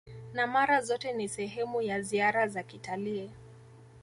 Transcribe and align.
na 0.33 0.47
mara 0.47 0.81
zote 0.81 1.13
ni 1.13 1.29
sehemu 1.29 1.81
ya 1.81 2.01
ziara 2.01 2.47
za 2.47 2.63
kitalii 2.63 3.31